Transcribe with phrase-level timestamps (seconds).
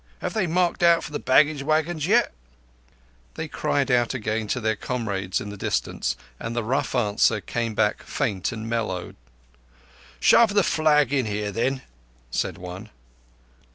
[0.21, 2.29] Have they marked out for the baggage wagons behind?"
[3.35, 8.01] They cried again to their comrades in the distance, and the rough answer came back
[8.01, 9.15] faint and mellowed.
[10.19, 11.83] "Shove the flag in here, then,"
[12.31, 12.89] said one.